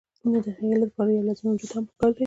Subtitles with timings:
[0.31, 2.19] نو د هغې علت د پاره يو لازمي وجود هم پکار دے